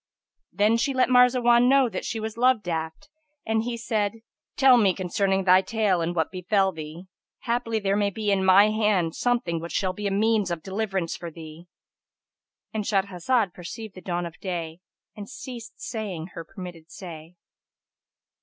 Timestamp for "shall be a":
9.73-10.11